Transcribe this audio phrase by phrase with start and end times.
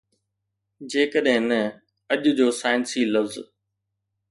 [0.91, 1.61] جيڪڏهن نه،
[2.11, 3.33] اڄ جو سائنسي لفظ